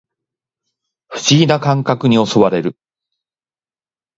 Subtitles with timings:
[1.09, 2.75] 不思議な感覚に襲われる